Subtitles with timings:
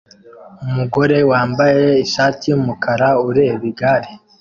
[0.65, 4.11] umugore wambaye ishati yumukara ureba igare